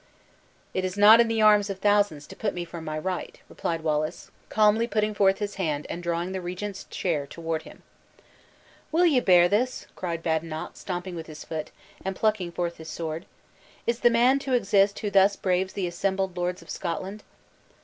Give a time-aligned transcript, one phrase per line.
[0.73, 3.81] "It is not in the arms of thousands to put me from my right," replied
[3.81, 7.83] Wallace, calmly putting forth his hand and drawing the regent's chair toward him.
[8.91, 11.69] "Will ye bear this?" cried Badenoch, stamping with his foot,
[12.03, 13.27] and plucking forth his sword;
[13.85, 17.21] "is the man to exist who thus braves the assembled lords of Scotland?"